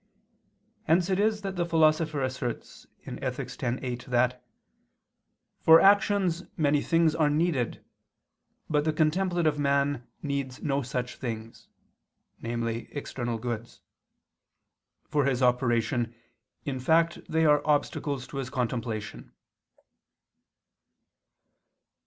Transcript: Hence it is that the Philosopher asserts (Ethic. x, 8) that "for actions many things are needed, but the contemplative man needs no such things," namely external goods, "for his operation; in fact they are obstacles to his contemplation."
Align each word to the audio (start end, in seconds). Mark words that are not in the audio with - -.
Hence 0.85 1.11
it 1.11 1.19
is 1.19 1.43
that 1.43 1.57
the 1.57 1.63
Philosopher 1.63 2.23
asserts 2.23 2.87
(Ethic. 3.05 3.45
x, 3.63 3.63
8) 3.63 4.05
that 4.05 4.43
"for 5.59 5.79
actions 5.79 6.45
many 6.57 6.81
things 6.81 7.13
are 7.13 7.29
needed, 7.29 7.85
but 8.67 8.83
the 8.83 8.93
contemplative 8.93 9.59
man 9.59 10.07
needs 10.23 10.59
no 10.63 10.81
such 10.81 11.17
things," 11.17 11.67
namely 12.41 12.87
external 12.93 13.37
goods, 13.37 13.81
"for 15.07 15.25
his 15.25 15.43
operation; 15.43 16.15
in 16.65 16.79
fact 16.79 17.19
they 17.29 17.45
are 17.45 17.61
obstacles 17.63 18.25
to 18.25 18.37
his 18.37 18.49
contemplation." 18.49 19.31